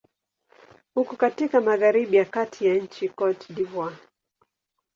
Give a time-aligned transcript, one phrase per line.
[0.95, 3.97] Uko katika magharibi ya kati ya nchi Cote d'Ivoire.